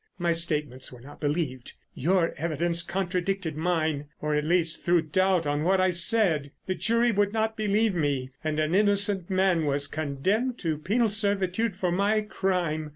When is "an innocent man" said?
8.59-9.63